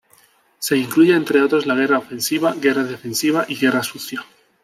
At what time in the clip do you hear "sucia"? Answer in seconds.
3.83-4.25